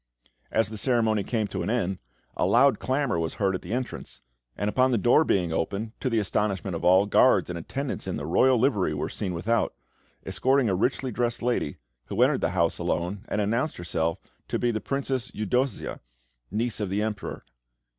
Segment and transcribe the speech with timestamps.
[0.49, 1.99] As the ceremony came to an end,
[2.35, 4.19] a loud clamour was heard at the entrance,
[4.57, 8.15] and upon the door being opened, to the astonishment of all, guards and attendants in
[8.17, 9.75] the royal livery were seen without,
[10.25, 14.17] escorting a richly dressed lady, who entered the house alone, and announced herself
[14.47, 15.99] to be the Princess Eudossia,
[16.49, 17.43] niece of the Emperor.